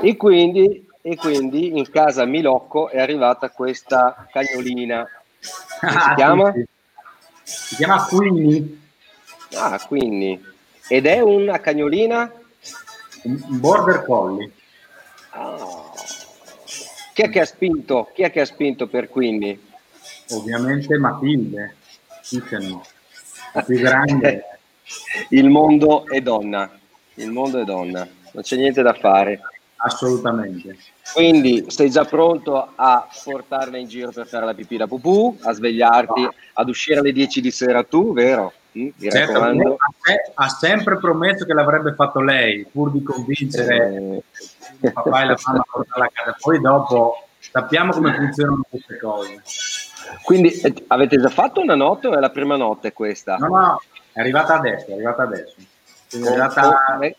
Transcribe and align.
E, 0.00 0.16
quindi, 0.16 0.86
e 1.00 1.16
quindi 1.16 1.76
in 1.76 1.90
casa 1.90 2.24
Milocco 2.24 2.88
è 2.88 3.00
arrivata 3.00 3.50
questa 3.50 4.26
cagnolina. 4.30 5.06
Come 5.80 5.92
si 5.92 6.14
chiama? 6.14 6.52
Si 7.42 7.76
chiama 7.76 8.04
Queenie. 8.04 8.78
Ah, 9.54 9.78
Queenie. 9.86 10.40
Ed 10.88 11.06
è 11.06 11.20
una 11.20 11.60
cagnolina? 11.60 12.30
Un 13.24 13.60
border 13.60 14.04
collie. 14.04 14.50
Ah. 15.30 15.92
Chi 17.12 17.22
è 17.22 17.28
che 17.28 17.40
ha 17.40 17.44
spinto? 17.44 18.10
Chi 18.14 18.22
è 18.22 18.30
che 18.30 18.40
ha 18.40 18.46
spinto 18.46 18.86
per 18.86 19.08
Queenie? 19.08 19.58
Ovviamente 20.30 20.96
Matilde. 20.96 21.76
Dicono. 22.30 22.84
La 23.52 23.62
più 23.62 23.78
grande. 23.78 24.58
Il 25.30 25.48
mondo 25.48 26.06
è 26.06 26.20
donna. 26.20 26.70
Il 27.14 27.30
mondo 27.30 27.60
è 27.60 27.64
donna. 27.64 28.08
Non 28.32 28.42
c'è 28.42 28.56
niente 28.56 28.82
da 28.82 28.94
fare. 28.94 29.40
Assolutamente. 29.84 30.76
Quindi 31.12 31.64
sei 31.68 31.90
già 31.90 32.04
pronto 32.04 32.72
a 32.76 33.08
portarla 33.24 33.76
in 33.76 33.88
giro 33.88 34.12
per 34.12 34.26
fare 34.28 34.44
la 34.44 34.54
pipì 34.54 34.76
la 34.76 34.86
pupù, 34.86 35.36
a 35.42 35.52
svegliarti, 35.52 36.28
ad 36.54 36.68
uscire 36.68 37.00
alle 37.00 37.12
10 37.12 37.40
di 37.40 37.50
sera 37.50 37.82
tu, 37.82 38.12
vero? 38.12 38.52
Mm, 38.78 38.88
certo, 39.10 39.42
ha, 39.42 39.54
ha, 40.34 40.48
sempre 40.48 40.96
promesso 40.98 41.44
che 41.44 41.52
l'avrebbe 41.52 41.94
fatto 41.94 42.22
lei, 42.22 42.64
pur 42.64 42.90
di 42.90 43.02
convincere 43.02 43.76
eh. 43.94 44.22
il 44.80 44.92
papà 44.92 45.22
e 45.22 45.26
la 45.26 45.38
mamma 45.44 45.58
a 45.58 45.66
portarla 45.70 46.04
a 46.04 46.10
casa. 46.10 46.36
Poi 46.40 46.60
dopo 46.60 47.26
sappiamo 47.38 47.92
come 47.92 48.14
funzionano 48.14 48.64
queste 48.70 48.98
cose. 48.98 49.42
Quindi 50.22 50.52
eh, 50.60 50.84
avete 50.86 51.20
già 51.20 51.28
fatto 51.28 51.60
una 51.60 51.74
notte 51.74 52.06
o 52.06 52.16
è 52.16 52.20
la 52.20 52.30
prima 52.30 52.56
notte 52.56 52.92
questa? 52.92 53.36
No, 53.36 53.48
no, 53.48 53.82
è 54.12 54.20
arrivata 54.20 54.54
adesso, 54.54 54.86
è 54.86 54.92
arrivata 54.92 55.22
adesso. 55.24 55.56
è 56.12 56.26
arrivata 56.26 56.68
oh, 56.68 57.04
oh, 57.04 57.14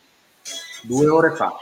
due 0.81 1.07
ore 1.09 1.31
fa. 1.31 1.53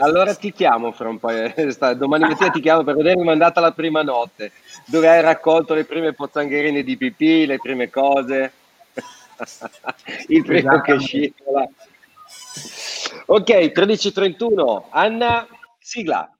Allora 0.00 0.34
ti 0.34 0.52
chiamo 0.52 0.92
fra 0.92 1.08
un 1.08 1.18
po', 1.18 1.28
eh, 1.28 1.54
domani 1.94 2.24
mattina 2.24 2.50
ti 2.50 2.60
chiamo 2.60 2.82
per 2.82 2.96
vedere 2.96 3.16
come 3.16 3.28
è 3.28 3.32
andata 3.32 3.60
la 3.60 3.72
prima 3.72 4.02
notte, 4.02 4.52
dove 4.86 5.08
hai 5.08 5.20
raccolto 5.20 5.74
le 5.74 5.84
prime 5.84 6.14
pozzangherine 6.14 6.82
di 6.82 6.96
pipì, 6.96 7.44
le 7.44 7.58
prime 7.58 7.90
cose, 7.90 8.52
il 10.28 10.44
primo 10.44 10.80
che 10.80 10.98
scivola. 10.98 11.68
Ok, 13.26 13.50
13.31, 13.50 14.84
Anna, 14.90 15.46
sigla. 15.78 16.30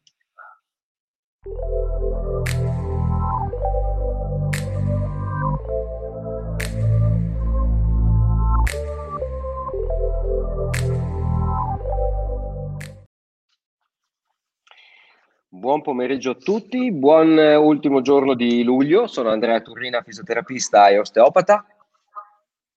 Buon 15.52 15.82
pomeriggio 15.82 16.30
a 16.30 16.34
tutti, 16.36 16.92
buon 16.92 17.36
eh, 17.36 17.56
ultimo 17.56 18.02
giorno 18.02 18.34
di 18.34 18.62
luglio. 18.62 19.08
Sono 19.08 19.30
Andrea 19.30 19.60
Turrina, 19.60 20.00
fisioterapista 20.00 20.86
e 20.86 21.00
osteopata. 21.00 21.66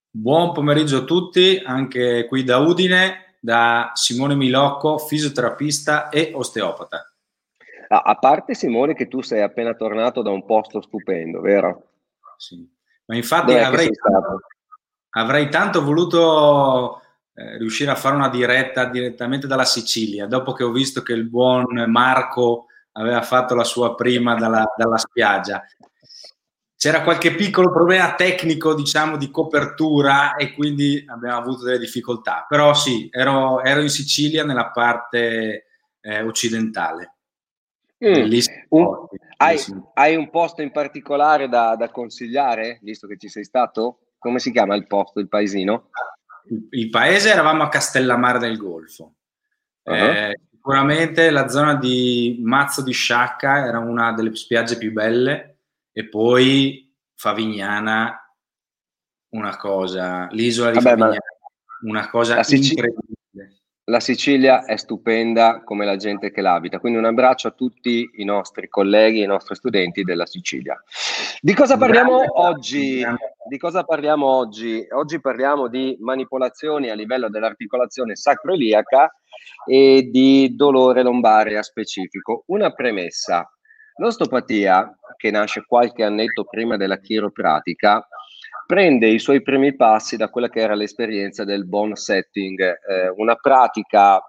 Buon 0.09 0.53
pomeriggio 0.53 0.97
a 0.97 1.03
tutti, 1.03 1.61
anche 1.63 2.25
qui 2.27 2.43
da 2.43 2.57
Udine, 2.57 3.37
da 3.39 3.91
Simone 3.93 4.33
Milocco, 4.33 4.97
fisioterapista 4.97 6.09
e 6.09 6.31
osteopata. 6.33 7.13
Ah, 7.89 8.01
a 8.05 8.15
parte 8.15 8.55
Simone 8.55 8.95
che 8.95 9.07
tu 9.07 9.21
sei 9.21 9.43
appena 9.43 9.75
tornato 9.75 10.23
da 10.23 10.31
un 10.31 10.43
posto 10.43 10.81
stupendo, 10.81 11.41
vero? 11.41 11.89
Sì, 12.37 12.67
ma 13.05 13.15
infatti 13.15 13.53
avrei 13.53 13.89
tanto, 13.91 14.39
avrei 15.11 15.47
tanto, 15.47 15.83
voluto 15.83 17.02
eh, 17.35 17.57
riuscire 17.57 17.91
a 17.91 17.95
fare 17.95 18.15
una 18.15 18.29
diretta 18.29 18.85
direttamente 18.85 19.47
dalla 19.47 19.65
Sicilia, 19.65 20.27
dopo 20.27 20.53
che 20.53 20.63
ho 20.63 20.71
visto 20.71 21.01
che 21.01 21.13
il 21.13 21.27
buon 21.27 21.85
Marco 21.89 22.67
aveva 22.93 23.21
fatto 23.21 23.55
la 23.55 23.63
sua 23.63 23.95
prima 23.95 24.35
dalla, 24.35 24.65
dalla 24.77 24.97
spiaggia. 24.97 25.63
C'era 26.75 27.01
qualche 27.01 27.33
piccolo 27.33 27.71
problema 27.71 28.13
tecnico, 28.13 28.75
diciamo, 28.75 29.15
di 29.15 29.31
copertura 29.31 30.35
e 30.35 30.53
quindi 30.53 31.03
abbiamo 31.07 31.37
avuto 31.37 31.63
delle 31.63 31.79
difficoltà. 31.79 32.45
Però 32.47 32.73
sì, 32.73 33.07
ero, 33.09 33.63
ero 33.63 33.81
in 33.81 33.89
Sicilia 33.89 34.43
nella 34.43 34.69
parte 34.69 35.65
eh, 36.01 36.21
occidentale. 36.21 37.13
Mm. 38.05 38.29
Un, 38.69 39.07
hai, 39.37 39.57
hai, 39.93 40.15
un 40.17 40.29
posto 40.29 40.61
in 40.61 40.71
particolare 40.71 41.47
da, 41.47 41.77
da, 41.77 41.89
consigliare, 41.89 42.79
visto 42.81 43.07
che 43.07 43.17
ci 43.17 43.29
sei 43.29 43.45
stato? 43.45 43.99
Come 44.19 44.39
si 44.39 44.51
chiama 44.51 44.75
il 44.75 44.85
posto, 44.85 45.21
il 45.21 45.29
paesino? 45.29 45.89
Il, 46.49 46.67
il 46.71 46.89
paese 46.89 47.29
eravamo 47.29 47.63
a 47.63 47.69
Castellammare 47.69 48.39
del 48.39 48.57
Golfo. 48.57 49.15
Uh-huh. 49.83 49.93
Eh, 49.93 50.39
Sicuramente 50.63 51.29
la 51.29 51.49
zona 51.49 51.75
di 51.75 52.39
Mazzo 52.41 52.81
di 52.81 52.93
Sciacca 52.93 53.65
era 53.65 53.79
una 53.79 54.13
delle 54.13 54.33
spiagge 54.33 54.77
più 54.77 54.93
belle 54.93 55.57
e 55.91 56.07
poi 56.07 56.89
Favignana 57.15 58.17
una 59.31 59.57
cosa, 59.57 60.27
l'isola 60.31 60.71
di 60.71 60.75
Vabbè, 60.75 60.87
Favignana, 60.87 61.19
una 61.81 62.09
cosa 62.09 62.37
incredibile 62.37 62.93
la 63.85 63.99
Sicilia 63.99 64.63
è 64.63 64.77
stupenda 64.77 65.61
come 65.63 65.83
la 65.83 65.97
gente 65.97 66.31
che 66.31 66.41
l'abita, 66.41 66.79
quindi 66.79 66.99
un 66.99 67.05
abbraccio 67.05 67.49
a 67.49 67.51
tutti 67.51 68.09
i 68.15 68.23
nostri 68.23 68.69
colleghi 68.69 69.19
e 69.19 69.23
i 69.23 69.27
nostri 69.27 69.55
studenti 69.55 70.03
della 70.03 70.25
Sicilia. 70.25 70.81
Di 71.41 71.53
cosa 71.53 71.77
parliamo 71.77 72.19
grande, 72.19 72.31
oggi? 72.33 73.05
Di 73.49 73.57
cosa 73.57 73.83
parliamo 73.83 74.25
oggi? 74.25 74.85
Oggi 74.91 75.19
parliamo 75.19 75.67
di 75.67 75.97
manipolazioni 75.99 76.89
a 76.89 76.95
livello 76.95 77.29
dell'articolazione 77.29 78.15
sacroiliaca 78.15 79.13
e 79.67 80.07
di 80.09 80.55
dolore 80.55 81.03
lombare 81.03 81.57
a 81.57 81.63
specifico. 81.63 82.43
Una 82.47 82.71
premessa. 82.71 83.45
L'ostopatia, 83.97 84.97
che 85.17 85.29
nasce 85.29 85.65
qualche 85.67 86.03
annetto 86.03 86.45
prima 86.45 86.77
della 86.77 86.99
chiropratica, 86.99 88.07
prende 88.65 89.07
i 89.07 89.19
suoi 89.19 89.41
primi 89.41 89.75
passi 89.75 90.17
da 90.17 90.29
quella 90.29 90.49
che 90.49 90.59
era 90.59 90.75
l'esperienza 90.75 91.43
del 91.43 91.65
bone 91.65 91.95
setting, 91.95 92.59
eh, 92.61 93.09
una 93.15 93.35
pratica 93.35 94.21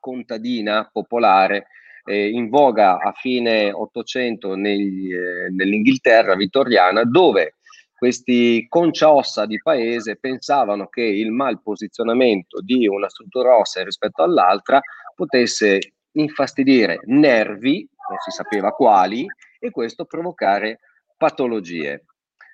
contadina 0.00 0.88
popolare 0.92 1.66
eh, 2.04 2.28
in 2.28 2.48
voga 2.48 2.98
a 2.98 3.12
fine 3.12 3.72
Ottocento 3.72 4.54
negli, 4.54 5.12
eh, 5.12 5.50
nell'Inghilterra 5.50 6.34
vittoriana, 6.34 7.04
dove 7.04 7.54
questi 7.96 8.66
conciaossa 8.68 9.46
di 9.46 9.60
paese 9.62 10.16
pensavano 10.18 10.88
che 10.88 11.02
il 11.02 11.30
mal 11.30 11.62
posizionamento 11.62 12.60
di 12.60 12.88
una 12.88 13.08
struttura 13.08 13.56
ossea 13.56 13.84
rispetto 13.84 14.24
all'altra 14.24 14.80
potesse 15.14 15.78
infastidire 16.12 17.00
nervi, 17.04 17.88
non 18.08 18.18
si 18.18 18.32
sapeva 18.32 18.72
quali, 18.72 19.24
e 19.60 19.70
questo 19.70 20.04
provocare 20.04 20.80
patologie. 21.16 22.06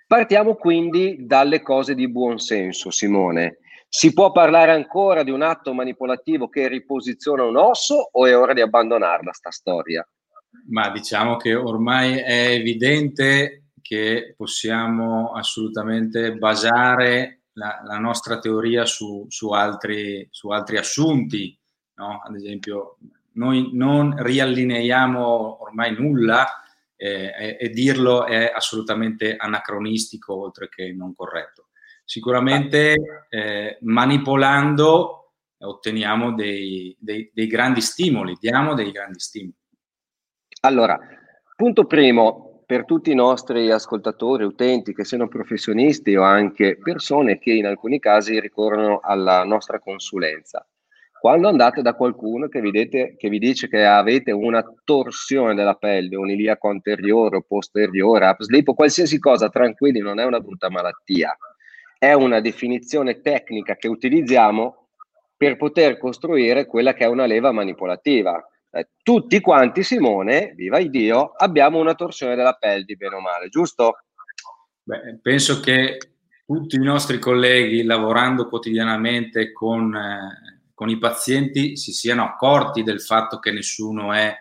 Partiamo 0.08 0.54
quindi 0.54 1.26
dalle 1.26 1.60
cose 1.60 1.94
di 1.94 2.08
buon 2.08 2.38
senso, 2.38 2.90
Simone. 2.90 3.58
Si 3.86 4.14
può 4.14 4.32
parlare 4.32 4.72
ancora 4.72 5.22
di 5.22 5.30
un 5.30 5.42
atto 5.42 5.74
manipolativo 5.74 6.48
che 6.48 6.66
riposiziona 6.66 7.44
un 7.44 7.58
osso 7.58 8.08
o 8.12 8.24
è 8.24 8.34
ora 8.34 8.54
di 8.54 8.62
abbandonarla 8.62 9.34
sta 9.34 9.50
storia? 9.50 10.08
Ma 10.70 10.88
diciamo 10.88 11.36
che 11.36 11.54
ormai 11.54 12.16
è 12.20 12.52
evidente 12.52 13.64
che 13.82 14.32
possiamo 14.34 15.32
assolutamente 15.32 16.34
basare 16.36 17.42
la, 17.52 17.82
la 17.84 17.98
nostra 17.98 18.38
teoria 18.38 18.86
su, 18.86 19.26
su, 19.28 19.50
altri, 19.50 20.26
su 20.30 20.48
altri, 20.48 20.78
assunti. 20.78 21.54
No? 21.96 22.22
Ad 22.24 22.34
esempio, 22.34 22.96
noi 23.32 23.72
non 23.74 24.14
riallineiamo 24.16 25.62
ormai 25.64 25.94
nulla 25.94 26.46
eh, 26.98 27.56
e, 27.58 27.70
dirlo 27.70 28.26
è 28.26 28.50
assolutamente 28.52 29.36
anacronistico 29.36 30.36
oltre 30.36 30.68
che 30.68 30.92
non 30.92 31.14
corretto. 31.14 31.68
Sicuramente 32.04 33.26
eh, 33.28 33.78
manipolando 33.82 35.34
otteniamo 35.60 36.34
dei, 36.34 36.96
dei, 36.98 37.30
dei 37.32 37.46
grandi 37.46 37.80
stimoli, 37.80 38.36
diamo 38.40 38.74
dei 38.74 38.90
grandi 38.90 39.20
stimoli. 39.20 39.56
Allora, 40.62 40.98
punto 41.54 41.84
primo, 41.84 42.62
per 42.66 42.84
tutti 42.84 43.10
i 43.10 43.14
nostri 43.14 43.70
ascoltatori, 43.70 44.44
utenti, 44.44 44.92
che 44.92 45.04
siano 45.04 45.28
professionisti 45.28 46.16
o 46.16 46.22
anche 46.22 46.78
persone 46.78 47.38
che 47.38 47.52
in 47.52 47.66
alcuni 47.66 47.98
casi 47.98 48.40
ricorrono 48.40 49.00
alla 49.00 49.44
nostra 49.44 49.78
consulenza. 49.78 50.68
Quando 51.20 51.48
andate 51.48 51.82
da 51.82 51.94
qualcuno 51.94 52.46
che 52.48 52.60
vi, 52.60 52.70
dete, 52.70 53.16
che 53.16 53.28
vi, 53.28 53.40
dice 53.40 53.68
che 53.68 53.84
avete 53.84 54.30
una 54.30 54.64
torsione 54.84 55.54
della 55.54 55.74
pelle, 55.74 56.16
un 56.16 56.30
iliaco 56.30 56.68
anteriore 56.68 57.38
o 57.38 57.44
posteriore, 57.46 58.26
upslip 58.28 58.68
o 58.68 58.74
qualsiasi 58.74 59.18
cosa, 59.18 59.48
tranquilli, 59.48 59.98
non 59.98 60.20
è 60.20 60.24
una 60.24 60.38
brutta 60.38 60.70
malattia. 60.70 61.36
È 61.98 62.12
una 62.12 62.40
definizione 62.40 63.20
tecnica 63.20 63.74
che 63.74 63.88
utilizziamo 63.88 64.90
per 65.36 65.56
poter 65.56 65.98
costruire 65.98 66.66
quella 66.66 66.94
che 66.94 67.04
è 67.04 67.08
una 67.08 67.26
leva 67.26 67.50
manipolativa. 67.50 68.40
Eh, 68.70 68.90
tutti 69.02 69.40
quanti, 69.40 69.82
Simone, 69.82 70.52
viva 70.54 70.78
il 70.78 70.90
Dio, 70.90 71.32
abbiamo 71.36 71.80
una 71.80 71.94
torsione 71.94 72.36
della 72.36 72.52
pelle, 72.52 72.84
bene 72.96 73.16
o 73.16 73.20
male, 73.20 73.48
giusto? 73.48 74.04
Beh, 74.84 75.18
penso 75.20 75.58
che 75.58 75.98
tutti 76.46 76.76
i 76.76 76.82
nostri 76.82 77.18
colleghi, 77.18 77.82
lavorando 77.82 78.48
quotidianamente 78.48 79.52
con... 79.52 79.92
Eh 79.96 80.56
con 80.78 80.88
i 80.88 80.96
pazienti 80.96 81.76
si 81.76 81.90
siano 81.90 82.22
accorti 82.22 82.84
del 82.84 83.00
fatto 83.00 83.40
che 83.40 83.50
nessuno 83.50 84.12
è, 84.12 84.32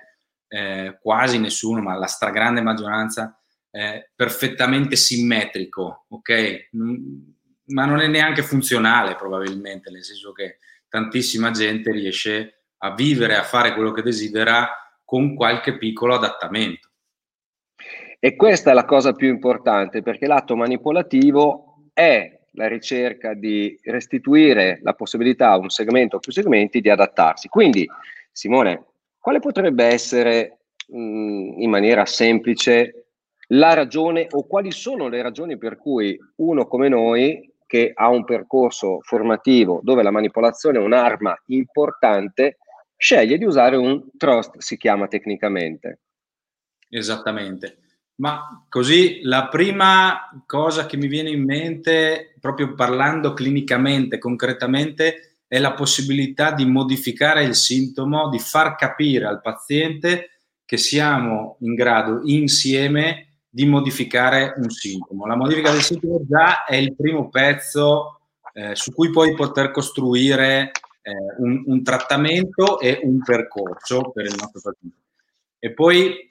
eh, 0.48 1.00
quasi 1.02 1.40
nessuno, 1.40 1.82
ma 1.82 1.98
la 1.98 2.06
stragrande 2.06 2.62
maggioranza, 2.62 3.42
è 3.72 4.08
perfettamente 4.14 4.96
simmetrico, 4.96 6.06
ok? 6.10 6.70
Ma 7.70 7.86
non 7.86 8.02
è 8.02 8.08
neanche 8.08 8.44
funzionale 8.44 9.16
probabilmente, 9.16 9.90
nel 9.90 10.04
senso 10.04 10.32
che 10.32 10.60
tantissima 10.88 11.50
gente 11.50 11.90
riesce 11.90 12.66
a 12.84 12.94
vivere, 12.94 13.36
a 13.36 13.42
fare 13.42 13.74
quello 13.74 13.92
che 13.92 14.04
desidera 14.04 14.70
con 15.04 15.34
qualche 15.34 15.80
piccolo 15.80 16.14
adattamento. 16.14 16.92
E 18.20 18.36
questa 18.36 18.70
è 18.70 18.74
la 18.76 18.86
cosa 18.86 19.14
più 19.14 19.28
importante 19.28 20.04
perché 20.04 20.28
l'atto 20.28 20.56
manipolativo 20.56 21.90
è 21.94 22.37
la 22.58 22.68
ricerca 22.68 23.34
di 23.34 23.80
restituire 23.84 24.80
la 24.82 24.94
possibilità 24.94 25.52
a 25.52 25.58
un 25.58 25.70
segmento 25.70 26.18
o 26.18 26.20
più 26.20 26.32
segmenti 26.32 26.82
di 26.82 26.90
adattarsi. 26.90 27.48
Quindi, 27.48 27.88
Simone, 28.32 28.86
quale 29.20 29.40
potrebbe 29.40 29.86
essere 29.86 30.58
mh, 30.88 31.62
in 31.62 31.70
maniera 31.70 32.06
semplice 32.06 33.06
la 33.52 33.74
ragione 33.74 34.28
o 34.32 34.46
quali 34.46 34.72
sono 34.72 35.08
le 35.08 35.22
ragioni 35.22 35.58
per 35.58 35.78
cui 35.78 36.20
uno 36.38 36.68
come 36.68 36.90
noi 36.90 37.50
che 37.66 37.92
ha 37.94 38.10
un 38.10 38.24
percorso 38.24 39.00
formativo 39.02 39.80
dove 39.84 40.02
la 40.02 40.12
manipolazione 40.12 40.80
è 40.80 40.82
un'arma 40.82 41.40
importante, 41.48 42.58
sceglie 42.96 43.38
di 43.38 43.46
usare 43.46 43.76
un 43.76 44.04
trust, 44.18 44.58
si 44.58 44.78
chiama 44.78 45.08
tecnicamente. 45.08 46.00
Esattamente. 46.90 47.78
Ma 48.20 48.66
così 48.68 49.22
la 49.24 49.48
prima 49.48 50.44
cosa 50.46 50.86
che 50.86 50.98
mi 50.98 51.08
viene 51.08 51.30
in 51.30 51.44
mente, 51.44 52.36
proprio 52.40 52.74
parlando 52.74 53.34
clinicamente, 53.34 54.18
concretamente, 54.18 55.38
è 55.48 55.60
la 55.60 55.74
possibilità 55.74 56.52
di 56.52 56.66
modificare 56.66 57.44
il 57.44 57.56
sintomo, 57.56 58.30
di 58.30 58.40
far 58.40 58.76
capire 58.76 59.26
al 59.26 59.42
paziente 59.42 60.32
che 60.66 60.78
siamo 60.78 61.58
in 61.62 61.76
grado 61.76 62.22
insieme 62.26 63.28
di 63.48 63.66
modificare 63.66 64.54
un 64.58 64.70
sintomo. 64.70 65.26
La 65.26 65.38
modifica 65.38 65.72
del 65.72 65.82
sintomo 65.82 66.22
già 66.28 66.66
è 66.66 66.76
il 66.76 66.94
primo 66.96 67.30
pezzo 67.30 68.20
eh, 68.54 68.76
su 68.76 68.92
cui 68.92 69.10
poi 69.12 69.34
poter 69.36 69.72
costruire 69.72 70.72
eh, 71.02 71.12
un, 71.38 71.64
un, 71.68 71.84
trattamento 71.84 72.80
e 72.80 73.00
un 73.04 73.22
percorso 73.24 74.12
per 74.12 74.26
il 74.26 74.36
nostro 74.38 74.60
paziente. 74.62 74.98
E 75.60 75.72
poi 75.72 76.28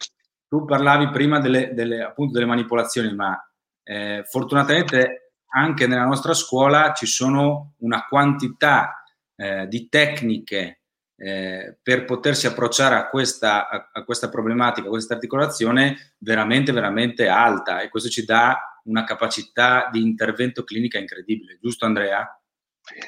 tu 0.48 0.64
parlavi 0.64 1.10
prima 1.10 1.40
delle, 1.40 1.72
delle, 1.74 2.02
appunto 2.02 2.32
delle 2.34 2.46
manipolazioni, 2.46 3.14
ma 3.14 3.38
eh, 3.82 4.22
fortunatamente 4.26 5.32
anche 5.48 5.86
nella 5.86 6.04
nostra 6.04 6.34
scuola 6.34 6.92
ci 6.92 7.06
sono 7.06 7.74
una 7.78 8.04
quantità 8.08 9.02
eh, 9.36 9.66
di 9.68 9.88
tecniche 9.88 10.80
eh, 11.16 11.78
per 11.82 12.04
potersi 12.04 12.46
approcciare 12.46 12.94
a 12.94 13.08
questa, 13.08 13.68
a, 13.68 13.90
a 13.92 14.04
questa, 14.04 14.28
problematica, 14.28 14.86
a 14.86 14.90
questa 14.90 15.14
articolazione 15.14 16.14
veramente, 16.18 16.72
veramente 16.72 17.28
alta 17.28 17.80
e 17.80 17.88
questo 17.88 18.08
ci 18.08 18.24
dà 18.24 18.80
una 18.84 19.04
capacità 19.04 19.88
di 19.90 20.02
intervento 20.02 20.62
clinica 20.62 20.98
incredibile, 20.98 21.58
giusto 21.60 21.86
Andrea? 21.86 22.28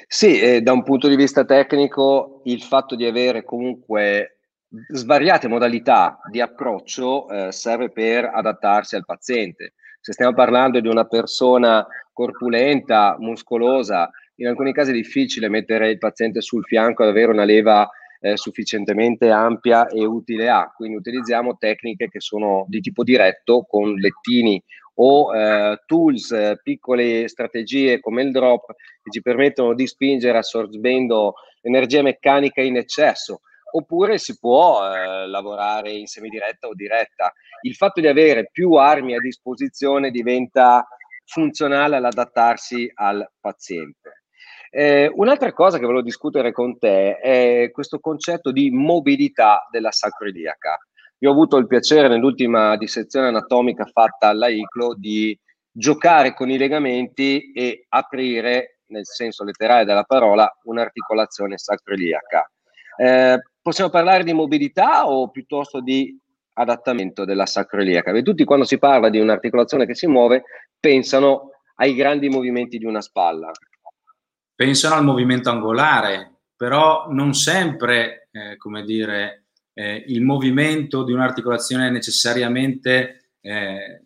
Sì, 0.07 0.41
eh, 0.41 0.61
da 0.61 0.73
un 0.73 0.83
punto 0.83 1.07
di 1.07 1.17
vista 1.17 1.45
tecnico 1.45 2.41
il 2.45 2.63
fatto 2.63 2.97
di 2.97 3.05
avere 3.05 3.45
comunque 3.45 4.38
svariate 4.89 5.49
modalità 5.49 6.21
di 6.31 6.41
approccio 6.41 7.29
eh, 7.29 7.53
serve 7.53 7.91
per 7.91 8.31
adattarsi 8.33 8.97
al 8.97 9.05
paziente. 9.05 9.75
Se 10.01 10.13
stiamo 10.13 10.35
parlando 10.35 10.81
di 10.81 10.89
una 10.89 11.05
persona 11.05 11.87
corpulenta, 12.13 13.17
muscolosa, 13.19 14.11
in 14.37 14.47
alcuni 14.47 14.73
casi 14.73 14.91
è 14.91 14.95
difficile 14.95 15.49
mettere 15.49 15.91
il 15.91 15.99
paziente 15.99 16.41
sul 16.41 16.65
fianco 16.65 17.03
ad 17.03 17.09
avere 17.09 17.33
una 17.33 17.45
leva 17.45 17.89
eh, 18.21 18.37
sufficientemente 18.37 19.31
ampia 19.31 19.87
e 19.89 20.05
utile 20.05 20.49
a, 20.49 20.73
quindi 20.75 20.97
utilizziamo 20.97 21.57
tecniche 21.57 22.09
che 22.09 22.21
sono 22.21 22.65
di 22.69 22.81
tipo 22.81 23.05
diretto 23.05 23.65
con 23.69 23.95
lettini 23.95 24.63
o 25.01 25.35
eh, 25.35 25.81
tools, 25.87 26.33
eh, 26.33 26.59
piccole 26.63 27.29
strategie 27.29 28.01
come 28.01 28.23
il 28.23 28.33
drop 28.33 28.75
che 29.03 29.11
ci 29.11 29.23
permettono 29.23 29.75
di 29.75 29.87
spingere 29.87 30.39
assorbendo 30.39 31.35
energia 31.63 32.03
meccanica 32.03 32.61
in 32.61 32.77
eccesso 32.77 33.43
oppure 33.79 34.19
si 34.19 34.39
può 34.39 34.85
eh, 34.85 35.27
lavorare 35.27 35.93
in 35.93 36.07
semidiretta 36.07 36.67
o 36.67 36.75
diretta. 36.75 37.33
Il 37.63 37.75
fatto 37.75 38.01
di 38.01 38.07
avere 38.07 38.49
più 38.51 38.73
armi 38.75 39.15
a 39.15 39.21
disposizione 39.21 40.11
diventa 40.11 40.87
funzionale 41.25 41.97
all'adattarsi 41.97 42.91
al 42.95 43.29
paziente. 43.41 44.25
Eh, 44.71 45.11
un'altra 45.15 45.53
cosa 45.53 45.79
che 45.79 45.85
volevo 45.85 46.03
discutere 46.03 46.53
con 46.53 46.79
te 46.79 47.19
è 47.19 47.71
questo 47.71 48.01
concetto 48.01 48.51
di 48.51 48.71
mobilità 48.71 49.67
della 49.71 49.93
sacroiliaca. 49.93 50.79
Io 51.19 51.31
ho 51.31 51.33
avuto 51.33 51.57
il 51.57 51.67
piacere 51.67 52.09
nell'ultima 52.09 52.77
dissezione 52.77 53.29
anatomica 53.29 53.85
fatta 53.87 54.29
alla 54.29 54.49
ICLO 54.49 54.95
di 54.95 55.39
giocare 55.71 56.35
con 56.35 56.51
i 56.51 56.59
legamenti 56.59 57.53
e 57.53 57.87
aprire, 57.89 58.81
nel 58.87 59.07
senso 59.07 59.45
letterale 59.45 59.85
della 59.85 60.05
parola, 60.05 60.51
un'articolazione 60.65 61.57
sacroiliaca. 61.59 62.51
Eh, 63.01 63.39
possiamo 63.69 63.91
parlare 63.91 64.25
di 64.25 64.33
mobilità 64.33 65.07
o 65.07 65.29
piuttosto 65.31 65.83
di 65.83 66.19
adattamento 66.55 67.27
della 67.27 67.45
sacroiliaca? 67.45 68.11
Perché 68.11 68.25
tutti 68.25 68.45
quando 68.45 68.65
si 68.65 68.79
parla 68.79 69.11
di 69.11 69.21
un'articolazione 69.21 69.85
che 69.85 69.95
si 69.95 70.07
muove 70.07 70.45
pensano 70.81 71.51
ai 71.75 71.95
grandi 71.95 72.31
movimenti 72.31 72.79
di 72.79 72.87
una 72.87 73.03
spalla. 73.03 73.51
Pensano 74.55 74.95
al 74.95 75.05
movimento 75.05 75.51
angolare, 75.51 76.39
però 76.57 77.09
non 77.11 77.35
sempre, 77.35 78.29
eh, 78.31 78.57
come 78.57 78.83
dire, 78.85 79.49
eh, 79.75 80.03
il 80.07 80.23
movimento 80.23 81.05
di 81.05 81.13
un'articolazione 81.13 81.89
è 81.89 81.91
necessariamente 81.91 83.33
eh, 83.41 84.03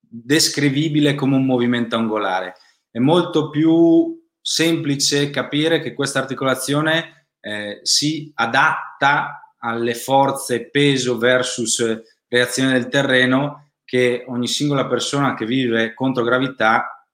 descrivibile 0.00 1.14
come 1.14 1.36
un 1.36 1.46
movimento 1.46 1.94
angolare. 1.94 2.54
È 2.90 2.98
molto 2.98 3.48
più 3.48 4.20
semplice 4.40 5.30
capire 5.30 5.78
che 5.80 5.94
questa 5.94 6.18
articolazione 6.18 7.23
eh, 7.44 7.80
si 7.82 8.32
adatta 8.34 9.52
alle 9.58 9.94
forze 9.94 10.70
peso 10.70 11.18
versus 11.18 12.02
reazione 12.26 12.72
del 12.72 12.88
terreno 12.88 13.72
che 13.84 14.24
ogni 14.28 14.48
singola 14.48 14.86
persona 14.86 15.34
che 15.34 15.44
vive 15.44 15.92
contro 15.92 16.24
gravità 16.24 17.06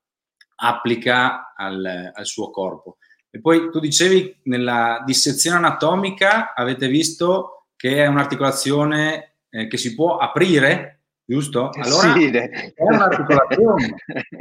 applica 0.55 1.53
al, 1.57 2.13
al 2.15 2.27
suo 2.27 2.51
corpo. 2.51 2.99
E 3.29 3.41
poi 3.41 3.71
tu 3.71 3.81
dicevi 3.81 4.41
nella 4.45 5.03
dissezione 5.05 5.57
anatomica 5.57 6.55
avete 6.55 6.87
visto 6.89 7.67
che 7.77 8.03
è 8.03 8.07
un'articolazione 8.07 9.37
eh, 9.51 9.67
che 9.67 9.77
si 9.77 9.95
può 9.95 10.17
aprire, 10.17 11.03
giusto? 11.25 11.71
Allora 11.71 12.13
sì, 12.13 12.31
è 12.31 12.73
un'articolazione, 12.77 13.95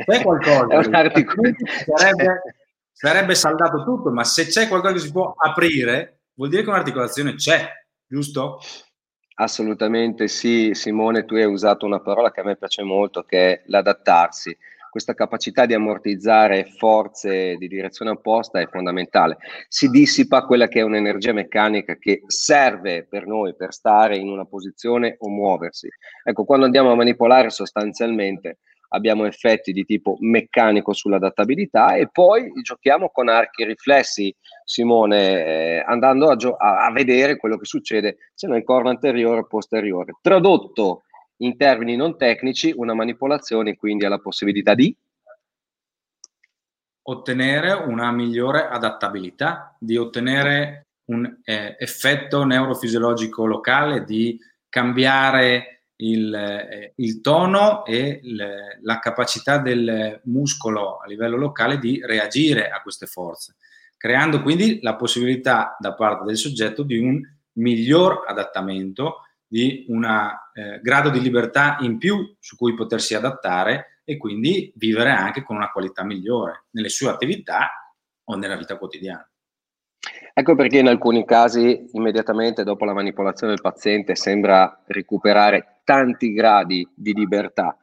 c'è 0.06 0.22
qualcosa. 0.22 0.68
È 0.68 0.86
un'articolazione. 0.86 1.56
Sarebbe, 1.96 2.42
sarebbe 3.00 3.34
saldato 3.34 3.86
tutto, 3.86 4.12
ma 4.12 4.26
se 4.26 4.48
c'è 4.48 4.68
qualcosa 4.68 4.96
che 4.96 5.00
si 5.00 5.12
può 5.14 5.34
aprire, 5.38 6.24
vuol 6.34 6.50
dire 6.50 6.64
che 6.64 6.70
un'articolazione 6.70 7.36
c'è, 7.36 7.66
giusto? 8.06 8.60
Assolutamente 9.36 10.28
sì, 10.28 10.72
Simone, 10.74 11.24
tu 11.24 11.36
hai 11.36 11.46
usato 11.46 11.86
una 11.86 12.02
parola 12.02 12.30
che 12.30 12.42
a 12.42 12.44
me 12.44 12.58
piace 12.58 12.84
molto, 12.84 13.24
che 13.24 13.52
è 13.52 13.62
l'adattarsi. 13.68 14.56
Questa 14.90 15.14
capacità 15.14 15.66
di 15.66 15.74
ammortizzare 15.74 16.66
forze 16.66 17.56
di 17.56 17.70
direzione 17.70 18.12
opposta 18.12 18.60
è 18.60 18.68
fondamentale. 18.68 19.38
Si 19.70 19.88
dissipa 19.88 20.46
quella 20.46 20.68
che 20.68 20.80
è 20.80 20.84
un'energia 20.84 21.32
meccanica 21.32 21.96
che 21.96 22.24
serve 22.28 23.08
per 23.08 23.28
noi 23.28 23.56
per 23.56 23.72
stare 23.72 24.18
in 24.18 24.28
una 24.28 24.46
posizione 24.46 25.16
o 25.20 25.30
muoversi. 25.30 25.88
Ecco, 26.22 26.44
quando 26.44 26.66
andiamo 26.66 26.92
a 26.92 26.96
manipolare 26.96 27.50
sostanzialmente 27.50 28.58
abbiamo 28.90 29.26
effetti 29.26 29.72
di 29.72 29.86
tipo 29.86 30.18
meccanico 30.20 30.94
sull'adattabilità 30.94 31.96
e 31.96 32.10
poi 32.10 32.52
giochiamo 32.62 33.10
con 33.10 33.30
archi 33.30 33.64
riflessi, 33.64 34.34
Simone, 34.64 35.46
eh, 35.46 35.84
andando 35.86 36.30
a, 36.30 36.36
gio- 36.36 36.56
a, 36.56 36.92
vedere 36.92 37.38
quello 37.38 37.58
che 37.58 37.66
succede 37.66 38.18
se 38.34 38.48
nel 38.48 38.64
corno 38.64 38.90
anteriore 38.90 39.42
o 39.42 39.48
posteriore. 39.48 40.14
Tradotto 40.22 41.04
in 41.38 41.56
termini 41.58 41.96
non 41.96 42.18
tecnici, 42.18 42.74
una 42.76 42.94
manipolazione 42.94 43.76
quindi 43.76 44.06
ha 44.06 44.10
la 44.10 44.20
possibilità 44.20 44.74
di 44.74 44.96
ottenere 47.04 47.72
una 47.74 48.12
migliore 48.12 48.68
adattabilità, 48.68 49.76
di 49.80 49.98
ottenere 49.98 50.88
un 51.06 51.40
eh, 51.44 51.76
effetto 51.80 52.44
neurofisiologico 52.44 53.46
locale, 53.46 54.04
di 54.04 54.40
cambiare 54.70 55.79
il, 56.02 56.34
eh, 56.34 56.94
il 56.96 57.22
tono 57.22 57.86
e 57.86 58.20
il, 58.24 58.48
la 58.82 59.00
capacità 59.00 59.58
del 59.58 60.22
muscolo 60.26 60.98
a 60.98 61.08
livello 61.08 61.38
locale 61.38 61.78
di 61.78 62.02
reagire 62.04 62.70
a 62.70 62.82
queste 62.82 63.06
forze, 63.06 63.56
creando 63.98 64.42
quindi 64.42 64.80
la 64.82 64.96
possibilità 64.96 65.76
da 65.80 65.94
parte 65.94 66.26
del 66.26 66.38
soggetto 66.38 66.84
di 66.84 66.98
un 66.98 67.22
miglior 67.54 68.24
adattamento, 68.28 69.24
di 69.46 69.86
un 69.90 70.06
eh, 70.06 70.80
grado 70.82 71.10
di 71.10 71.20
libertà 71.20 71.78
in 71.82 71.98
più 71.98 72.36
su 72.40 72.56
cui 72.56 72.76
potersi 72.76 73.16
adattare 73.16 74.02
e 74.04 74.18
quindi 74.18 74.72
vivere 74.76 75.10
anche 75.10 75.44
con 75.44 75.56
una 75.56 75.72
qualità 75.72 76.04
migliore 76.04 76.66
nelle 76.72 76.90
sue 76.90 77.10
attività 77.10 77.94
o 78.24 78.36
nella 78.36 78.56
vita 78.56 78.78
quotidiana. 78.78 79.28
Ecco 80.34 80.56
perché 80.56 80.78
in 80.78 80.88
alcuni 80.88 81.26
casi 81.26 81.90
immediatamente 81.92 82.64
dopo 82.64 82.86
la 82.86 82.94
manipolazione 82.94 83.54
del 83.54 83.62
paziente 83.62 84.16
sembra 84.16 84.82
recuperare 84.88 85.79
tanti 85.90 86.34
gradi 86.34 86.88
di 86.94 87.14
libertà. 87.14 87.76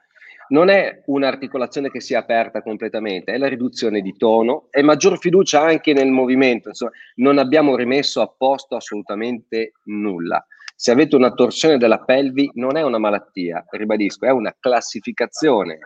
Non 0.51 0.69
è 0.69 1.03
un'articolazione 1.07 1.91
che 1.91 2.01
si 2.01 2.15
è 2.15 2.17
aperta 2.17 2.63
completamente, 2.63 3.33
è 3.33 3.37
la 3.37 3.49
riduzione 3.49 4.01
di 4.01 4.17
tono 4.17 4.69
e 4.71 4.81
maggior 4.83 5.19
fiducia 5.19 5.61
anche 5.61 5.93
nel 5.93 6.11
movimento. 6.11 6.69
Insomma, 6.69 6.93
non 7.17 7.39
abbiamo 7.39 7.75
rimesso 7.75 8.21
a 8.21 8.29
posto 8.29 8.77
assolutamente 8.77 9.73
nulla. 9.87 10.47
Se 10.77 10.93
avete 10.93 11.17
una 11.17 11.33
torsione 11.33 11.79
della 11.79 11.99
pelvi 11.99 12.49
non 12.55 12.77
è 12.77 12.83
una 12.85 12.99
malattia, 12.99 13.65
ribadisco, 13.71 14.25
è 14.25 14.31
una 14.31 14.55
classificazione 14.57 15.79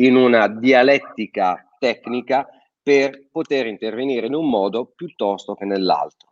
in 0.00 0.16
una 0.16 0.48
dialettica 0.48 1.64
tecnica 1.78 2.48
per 2.82 3.28
poter 3.30 3.68
intervenire 3.68 4.26
in 4.26 4.34
un 4.34 4.50
modo 4.50 4.90
piuttosto 4.96 5.54
che 5.54 5.66
nell'altro. 5.66 6.29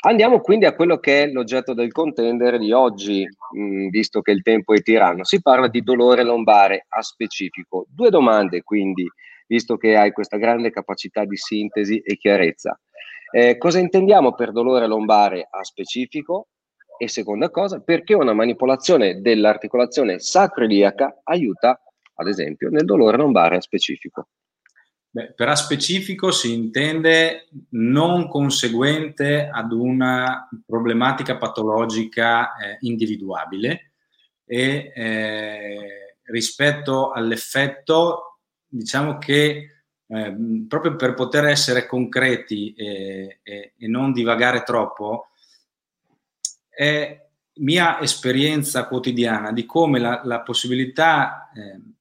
Andiamo 0.00 0.40
quindi 0.40 0.64
a 0.64 0.74
quello 0.74 0.98
che 0.98 1.24
è 1.24 1.26
l'oggetto 1.26 1.74
del 1.74 1.92
contender 1.92 2.58
di 2.58 2.72
oggi, 2.72 3.24
mh, 3.24 3.60
mm, 3.60 3.88
visto 3.88 4.20
che 4.20 4.30
il 4.30 4.42
tempo 4.42 4.74
è 4.74 4.80
tiranno. 4.80 5.24
Si 5.24 5.42
parla 5.42 5.68
di 5.68 5.82
dolore 5.82 6.22
lombare 6.22 6.86
a 6.88 7.02
specifico. 7.02 7.86
Due 7.88 8.10
domande 8.10 8.62
quindi, 8.62 9.06
visto 9.46 9.76
che 9.76 9.96
hai 9.96 10.12
questa 10.12 10.36
grande 10.36 10.70
capacità 10.70 11.24
di 11.24 11.36
sintesi 11.36 11.98
e 11.98 12.16
chiarezza. 12.16 12.78
Eh, 13.30 13.58
cosa 13.58 13.78
intendiamo 13.80 14.34
per 14.34 14.52
dolore 14.52 14.86
lombare 14.86 15.48
a 15.50 15.62
specifico? 15.64 16.48
E 16.98 17.08
seconda 17.08 17.50
cosa, 17.50 17.80
perché 17.80 18.14
una 18.14 18.32
manipolazione 18.32 19.20
dell'articolazione 19.20 20.18
sacroiliaca 20.18 21.20
aiuta, 21.24 21.78
ad 22.14 22.28
esempio, 22.28 22.70
nel 22.70 22.86
dolore 22.86 23.18
lombare 23.18 23.56
a 23.56 23.60
specifico? 23.60 24.28
Beh, 25.16 25.32
per 25.32 25.48
aspecifico 25.48 26.30
si 26.30 26.52
intende 26.52 27.48
non 27.70 28.28
conseguente 28.28 29.48
ad 29.48 29.72
una 29.72 30.46
problematica 30.66 31.38
patologica 31.38 32.54
eh, 32.54 32.76
individuabile 32.80 33.92
e 34.44 34.92
eh, 34.94 36.18
rispetto 36.24 37.12
all'effetto 37.12 38.40
diciamo 38.66 39.16
che 39.16 39.84
eh, 40.06 40.36
proprio 40.68 40.96
per 40.96 41.14
poter 41.14 41.46
essere 41.46 41.86
concreti 41.86 42.74
e, 42.74 43.38
e, 43.42 43.72
e 43.74 43.88
non 43.88 44.12
divagare 44.12 44.64
troppo 44.64 45.28
è 46.68 47.26
mia 47.60 48.02
esperienza 48.02 48.86
quotidiana 48.86 49.50
di 49.50 49.64
come 49.64 49.98
la, 49.98 50.20
la 50.24 50.42
possibilità 50.42 51.50
eh, 51.54 51.95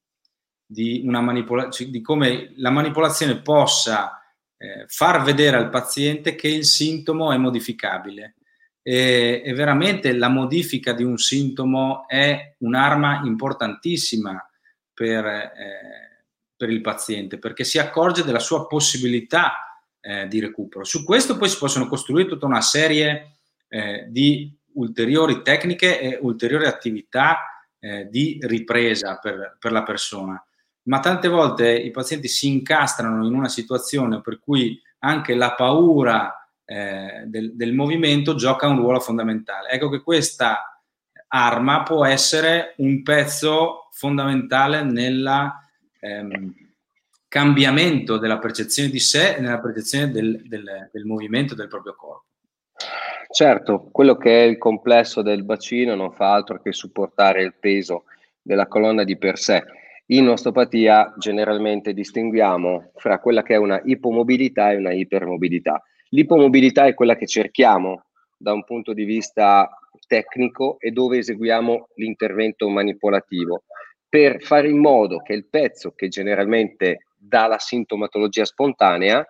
di, 0.66 1.04
una 1.06 1.22
manipola- 1.22 1.70
cioè 1.70 1.88
di 1.88 2.02
come 2.02 2.54
la 2.58 2.72
manipolazione 2.72 3.42
possa 3.42 4.22
eh, 4.58 4.86
far 4.88 5.22
vedere 5.22 5.58
al 5.58 5.70
paziente 5.70 6.36
che 6.36 6.48
il 6.48 6.66
sintomo 6.66 7.32
è 7.32 7.38
modificabile. 7.38 8.36
E, 8.82 9.42
e, 9.44 9.54
veramente 9.54 10.14
la 10.14 10.30
modifica 10.30 10.94
di 10.94 11.04
un 11.04 11.18
sintomo 11.18 12.08
è 12.08 12.56
un'arma 12.60 13.22
importantissima 13.24 14.48
per, 14.94 15.26
eh, 15.26 16.26
per 16.56 16.70
il 16.70 16.82
paziente 16.82 17.40
perché 17.40 17.64
si 17.64 17.80
accorge 17.80 18.24
della 18.24 18.40
sua 18.40 18.68
possibilità 18.68 19.82
eh, 20.00 20.28
di 20.28 20.40
recupero. 20.40 20.84
Su 20.84 21.04
questo 21.04 21.36
poi 21.36 21.50
si 21.50 21.58
possono 21.58 21.88
costruire 21.88 22.30
tutta 22.30 22.46
una 22.46 22.62
serie 22.62 23.40
eh, 23.68 24.06
di 24.08 24.56
ulteriori 24.74 25.42
tecniche 25.42 26.00
e 26.00 26.20
ulteriori 26.22 26.66
attività 26.66 27.66
eh, 27.80 28.08
di 28.08 28.38
ripresa 28.42 29.18
per, 29.18 29.58
per 29.60 29.72
la 29.72 29.82
persona 29.82 30.45
ma 30.86 31.00
tante 31.00 31.27
volte 31.27 31.72
i 31.72 31.92
pazienti 31.92 32.27
si 32.27 32.48
incastrano 32.48 33.25
in 33.25 33.34
una 33.34 33.50
situazione 33.50 34.22
per 34.22 34.39
cui 34.39 34.80
anche 35.00 35.36
la 35.36 35.54
paura 35.54 36.50
eh, 36.65 37.24
del, 37.25 37.56
del, 37.56 37.74
movimento 37.74 38.36
gioca 38.36 38.68
un 38.68 38.77
ruolo 38.77 39.00
fondamentale. 39.00 39.70
Ecco 39.70 39.89
che 39.89 40.01
questa 40.01 40.82
arma 41.27 41.84
può 41.84 42.06
essere 42.06 42.74
un 42.77 43.04
pezzo 43.04 43.88
fondamentale 43.92 44.84
nel 44.84 45.51
ehm, 46.00 46.54
cambiamento 47.27 48.18
della 48.18 48.39
percezione 48.39 48.89
di 48.89 49.00
sé 49.00 49.36
e 49.36 49.42
nella 49.42 49.60
percezione 49.60 50.12
del, 50.12 50.42
del, 50.48 50.89
del 50.92 51.06
movimento 51.06 51.56
del 51.56 51.68
proprio 51.68 51.96
corpo. 51.96 52.25
Certo, 53.30 53.89
quello 53.92 54.15
che 54.15 54.44
è 54.44 54.44
il 54.44 54.58
complesso 54.58 55.22
del 55.22 55.44
bacino 55.44 55.96
non 55.96 56.13
fa 56.13 56.34
altro 56.34 56.62
che 56.62 56.72
supportare 56.72 57.44
il 57.44 57.56
peso 57.60 58.06
della 58.42 58.68
colonna 58.68 59.04
di 59.04 59.18
per 59.18 59.38
sé 59.38 59.63
in 60.08 60.28
osteopatia 60.28 61.14
generalmente 61.18 61.94
distinguiamo 61.94 62.92
fra 62.96 63.20
quella 63.20 63.42
che 63.42 63.56
è 63.56 63.58
una 63.58 63.82
ipomobilità 63.84 64.72
e 64.72 64.78
una 64.78 64.94
ipermobilità. 64.94 65.82
L'ipomobilità 66.10 66.86
è 66.86 66.94
quella 66.94 67.16
che 67.16 67.26
cerchiamo 67.26 68.06
da 68.38 68.54
un 68.54 68.64
punto 68.64 68.94
di 68.94 69.04
vista 69.04 69.70
tecnico 70.08 70.78
e 70.80 70.92
dove 70.92 71.18
eseguiamo 71.18 71.90
l'intervento 71.96 72.70
manipolativo 72.70 73.64
per 74.08 74.42
fare 74.44 74.70
in 74.70 74.80
modo 74.80 75.22
che 75.22 75.34
il 75.34 75.48
pezzo 75.48 75.92
che 75.92 76.08
generalmente 76.08 77.08
dà 77.18 77.48
la 77.48 77.58
sintomatologia 77.58 78.46
spontanea 78.46 79.26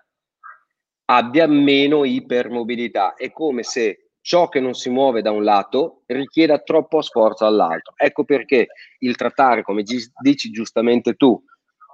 abbia 1.06 1.48
meno 1.48 2.04
ipermobilità. 2.04 3.14
È 3.16 3.32
come 3.32 3.64
se 3.64 4.05
ciò 4.26 4.50
che 4.50 4.60
non 4.60 4.74
si 4.74 4.90
muove 4.90 5.22
da 5.22 5.30
un 5.30 5.44
lato 5.44 6.02
richieda 6.08 6.58
troppo 6.58 7.04
sforzo 7.04 7.46
all'altro. 7.46 7.94
Ecco 7.96 8.24
perché 8.24 8.70
il 9.00 9.16
trattare, 9.16 9.62
come 9.62 9.84
dici 9.84 10.50
giustamente 10.50 11.14
tu, 11.14 11.40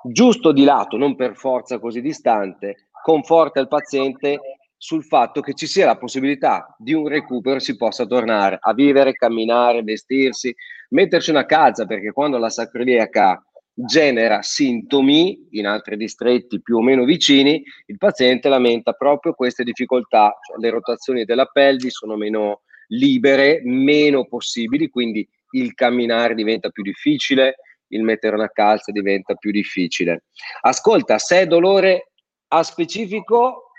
giusto 0.02 0.54
di 0.54 0.64
lato, 0.64 0.96
non 0.96 1.18
per 1.18 1.36
forza 1.36 1.78
così 1.78 2.00
distante, 2.00 2.88
conforta 3.04 3.60
il 3.60 3.68
paziente 3.68 4.40
sul 4.78 5.04
fatto 5.04 5.42
che 5.42 5.54
ci 5.54 5.68
sia 5.68 5.86
la 5.86 5.98
possibilità 5.98 6.74
di 6.78 6.94
un 6.94 7.06
recupero, 7.06 7.60
si 7.60 7.76
possa 7.76 8.06
tornare 8.06 8.58
a 8.62 8.74
vivere, 8.74 9.12
camminare, 9.12 9.84
vestirsi, 9.84 10.56
metterci 10.92 11.32
una 11.32 11.46
calza, 11.46 11.86
perché 11.86 12.14
quando 12.14 12.38
la 12.38 12.50
sacroiliaca 12.50 13.46
genera 13.74 14.42
sintomi 14.42 15.48
in 15.51 15.66
altri 15.66 15.98
distretti 15.98 16.62
più 16.62 16.78
o 16.78 16.82
meno 16.82 17.04
vicini, 17.04 17.63
il 17.88 17.98
paziente 17.98 18.50
lamenta 18.50 18.94
proprio 18.94 19.34
queste 19.34 19.63
difficoltà, 19.63 20.38
cioè 20.46 20.58
le 20.60 20.70
rotazioni 20.70 21.25
della 21.25 21.46
pelvi 21.46 21.90
sono 21.90 22.16
meno 22.16 22.62
libere, 22.88 23.62
meno 23.63 24.25
possibili, 24.25 24.90
quindi 24.90 25.28
il 25.51 25.74
camminare 25.74 26.36
diventa 26.36 26.70
più 26.70 26.84
difficile, 26.84 27.56
il 27.88 28.04
mettere 28.04 28.36
una 28.36 28.50
calza 28.50 28.92
diventa 28.92 29.36
più 29.36 29.51
difficile. 29.51 30.24
Ascolta, 30.62 31.18
se 31.18 31.42
è 31.42 31.48
dolore 31.48 32.12
a 32.50 32.63
specifico, 32.63 33.72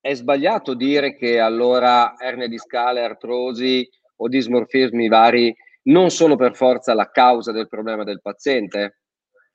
è 0.00 0.14
sbagliato 0.14 0.74
dire 0.74 1.14
che 1.14 1.38
allora 1.38 2.14
erne 2.18 2.48
discale, 2.48 3.02
artrosi 3.02 3.88
o 4.16 4.28
dismorfismi 4.28 5.08
vari 5.08 5.54
non 5.82 6.10
sono 6.10 6.36
per 6.36 6.54
forza 6.54 6.94
la 6.94 7.10
causa 7.10 7.52
del 7.52 7.68
problema 7.68 8.04
del 8.04 8.20
paziente? 8.20 8.99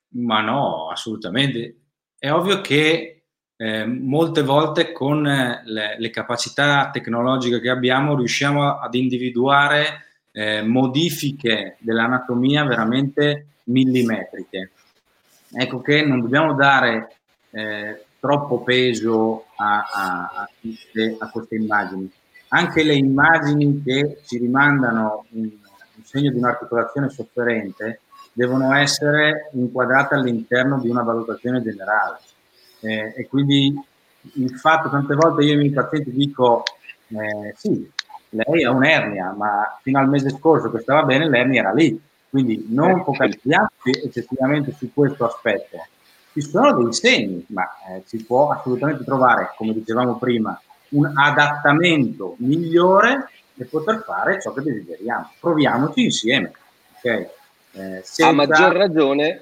Ma 0.08 0.40
no, 0.40 0.88
assolutamente. 0.88 1.80
È 2.18 2.30
ovvio 2.30 2.60
che 2.60 3.16
eh, 3.56 3.86
molte 3.86 4.42
volte 4.42 4.92
con 4.92 5.26
eh, 5.26 5.62
le, 5.64 5.96
le, 5.98 6.10
capacità 6.10 6.90
tecnologiche 6.90 7.60
che 7.60 7.70
abbiamo 7.70 8.14
riusciamo 8.14 8.78
ad 8.78 8.94
individuare 8.94 10.04
eh, 10.32 10.62
modifiche 10.62 11.76
dell'anatomia 11.80 12.64
veramente 12.64 13.46
millimetriche. 13.64 14.72
Ecco 15.52 15.80
che 15.80 16.04
non 16.04 16.20
dobbiamo 16.20 16.54
dare 16.54 17.16
eh, 17.50 18.04
troppo 18.20 18.62
peso 18.62 19.46
a, 19.56 19.88
a, 19.90 20.30
a, 20.34 20.50
queste, 20.60 21.16
a, 21.18 21.30
queste, 21.30 21.54
immagini. 21.54 22.10
Anche 22.48 22.82
le 22.82 22.94
immagini 22.94 23.82
che 23.82 24.20
ci 24.26 24.38
rimandano 24.38 25.24
un, 25.30 25.44
un 25.44 26.04
segno 26.04 26.30
di 26.30 26.36
un'articolazione 26.36 27.08
sofferente 27.08 28.00
devono 28.36 28.74
essere 28.74 29.48
inquadrate 29.54 30.14
all'interno 30.14 30.78
di 30.78 30.90
una 30.90 31.02
valutazione 31.02 31.62
generale. 31.62 32.18
Eh, 32.80 33.14
e 33.16 33.26
quindi 33.28 33.74
il 34.34 34.50
fatto, 34.58 34.90
tante 34.90 35.14
volte 35.14 35.42
io 35.42 35.52
ai 35.52 35.58
miei 35.58 35.70
pazienti 35.70 36.12
dico, 36.12 36.62
eh, 37.08 37.54
sì, 37.56 37.90
lei 38.28 38.64
ha 38.64 38.72
un'ernia, 38.72 39.34
ma 39.34 39.78
fino 39.80 39.98
al 39.98 40.10
mese 40.10 40.28
scorso 40.28 40.70
che 40.70 40.80
stava 40.80 41.04
bene 41.04 41.30
l'ernia 41.30 41.62
era 41.62 41.72
lì, 41.72 41.98
quindi 42.28 42.66
non 42.68 43.02
focalizziamoci 43.04 44.02
eccessivamente 44.04 44.74
su 44.76 44.92
questo 44.92 45.24
aspetto. 45.24 45.86
Ci 46.34 46.42
sono 46.42 46.74
dei 46.74 46.92
segni, 46.92 47.42
ma 47.48 47.66
eh, 47.88 48.02
si 48.04 48.22
può 48.22 48.50
assolutamente 48.50 49.02
trovare, 49.02 49.54
come 49.56 49.72
dicevamo 49.72 50.18
prima, 50.18 50.60
un 50.90 51.10
adattamento 51.14 52.34
migliore 52.40 53.30
per 53.54 53.66
poter 53.68 54.02
fare 54.04 54.42
ciò 54.42 54.52
che 54.52 54.60
desideriamo. 54.60 55.30
Proviamoci 55.40 56.04
insieme. 56.04 56.52
Okay? 56.98 57.28
Eh, 57.76 58.00
senza... 58.02 58.28
A 58.28 58.32
maggior 58.32 58.72
ragione, 58.72 59.40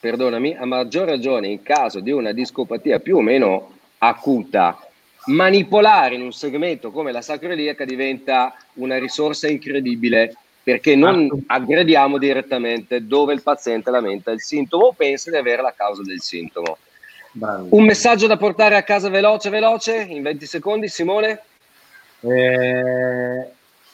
perdonami, 0.00 0.56
a 0.56 0.64
maggior 0.64 1.06
ragione 1.06 1.48
in 1.48 1.62
caso 1.62 2.00
di 2.00 2.10
una 2.10 2.32
discopatia 2.32 2.98
più 2.98 3.18
o 3.18 3.20
meno 3.20 3.70
acuta, 3.98 4.76
manipolare 5.26 6.16
in 6.16 6.22
un 6.22 6.32
segmento 6.32 6.90
come 6.90 7.12
la 7.12 7.22
sacroiliaca 7.22 7.84
diventa 7.84 8.54
una 8.74 8.98
risorsa 8.98 9.48
incredibile 9.48 10.34
perché 10.62 10.96
non 10.96 11.28
aggrediamo 11.46 12.18
direttamente 12.18 13.06
dove 13.06 13.34
il 13.34 13.42
paziente 13.42 13.90
lamenta 13.90 14.30
il 14.30 14.40
sintomo 14.40 14.86
o 14.86 14.92
pensa 14.92 15.30
di 15.30 15.36
avere 15.36 15.62
la 15.62 15.74
causa 15.76 16.02
del 16.02 16.20
sintomo. 16.20 16.76
Bravissimo. 17.32 17.76
Un 17.76 17.84
messaggio 17.84 18.26
da 18.26 18.36
portare 18.36 18.76
a 18.76 18.82
casa 18.82 19.08
veloce, 19.08 19.50
veloce, 19.50 19.96
in 19.96 20.22
20 20.22 20.46
secondi, 20.46 20.88
Simone? 20.88 21.40
Eh, 22.20 23.48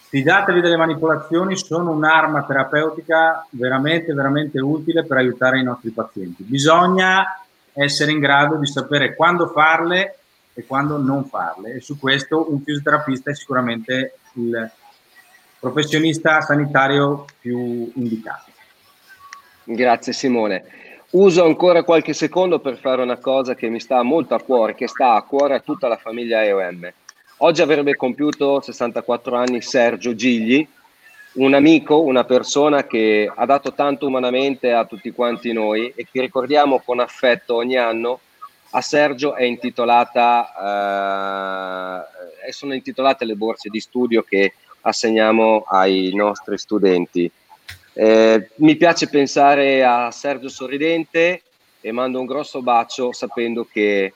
fidatevi 0.09 0.61
delle 0.61 0.77
manipolazioni, 0.77 1.57
sono 1.57 1.91
un'arma 1.91 2.45
terapeutica 2.45 3.47
veramente, 3.51 4.13
veramente 4.15 4.61
utile 4.61 5.05
per 5.05 5.17
aiutare 5.17 5.59
i 5.59 5.65
nostri 5.65 5.91
pazienti. 5.91 6.43
Bisogna 6.45 7.41
essere 7.73 8.13
in 8.13 8.21
grado 8.21 8.57
di 8.57 8.67
sapere 8.67 9.15
quando 9.15 9.49
farle 9.49 10.19
e 10.55 10.65
quando 10.65 10.97
non 10.97 11.27
farle 11.27 11.75
e 11.75 11.81
su 11.81 11.99
questo 11.99 12.51
un 12.51 12.63
fisioterapista 12.63 13.31
è 13.31 13.35
sicuramente 13.35 14.19
il 14.35 14.71
professionista 15.59 16.41
sanitario 16.41 17.27
più 17.39 17.91
indicato. 17.95 18.51
Grazie 19.65 20.13
Simone. 20.13 20.65
Uso 21.11 21.45
ancora 21.45 21.83
qualche 21.83 22.15
secondo 22.15 22.61
per 22.61 22.79
fare 22.79 23.03
una 23.03 23.19
cosa 23.19 23.55
che 23.55 23.69
mi 23.69 23.81
sta 23.81 24.03
molto 24.03 24.35
a 24.35 24.41
cuore, 24.41 24.75
che 24.75 24.89
sta 24.89 25.15
a 25.15 25.23
cuore 25.23 25.55
a 25.55 25.61
tutta 25.61 25.89
la 25.89 25.97
famiglia 25.97 26.45
EOM. 26.45 26.93
Oggi 27.41 27.61
avrebbe 27.61 27.97
compiuto 27.97 28.63
64 28.63 29.37
anni 29.37 29.61
Sergio 29.61 30.15
Gigli, 30.15 30.67
un 31.35 31.53
amico, 31.53 32.01
una 32.01 32.25
persona 32.25 32.85
che 32.85 33.31
ha 33.33 33.45
dato 33.45 33.75
tanto 33.75 34.07
umanamente 34.07 34.73
a 34.73 34.87
tutti 34.87 35.11
quanti 35.11 35.53
noi 35.53 35.93
e 35.95 36.07
che 36.11 36.23
ricordiamo 36.23 36.81
con 36.81 36.99
affetto 36.99 37.57
ogni 37.57 37.77
anno 37.77 38.21
a 38.71 38.81
Sergio 38.81 39.35
è 39.35 39.43
intitolata, 39.43 40.55
eh, 42.47 42.53
sono 42.53 42.73
intitolate 42.73 43.27
le 43.27 43.35
borse 43.35 43.69
di 43.69 43.81
studio 43.81 44.23
che 44.23 44.55
assegniamo 44.81 45.67
ai 45.69 46.13
nostri 46.15 46.57
studenti. 46.57 47.31
Eh, 47.93 48.49
mi 48.57 48.77
piace 48.77 49.11
pensare 49.11 49.85
a 49.85 50.11
Sergio 50.11 50.49
sorridente 50.49 51.43
e 51.83 51.93
mando 51.93 52.19
un 52.19 52.25
grosso 52.25 52.63
bacio 52.63 53.13
sapendo 53.13 53.69
che 53.71 54.15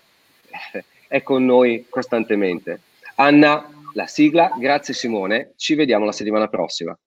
è 1.07 1.23
con 1.23 1.45
noi 1.45 1.85
costantemente. 1.91 2.81
Anna, 3.21 3.69
la 3.93 4.07
sigla, 4.07 4.57
grazie 4.59 4.95
Simone, 4.95 5.53
ci 5.57 5.75
vediamo 5.75 6.07
la 6.07 6.13
settimana 6.13 6.49
prossima. 6.49 6.99